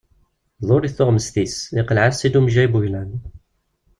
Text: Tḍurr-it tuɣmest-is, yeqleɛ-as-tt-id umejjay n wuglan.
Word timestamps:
Tḍurr-it 0.59 0.95
tuɣmest-is, 0.97 1.55
yeqleɛ-as-tt-id 1.77 2.37
umejjay 2.39 2.67
n 2.69 2.71
wuglan. 2.73 3.11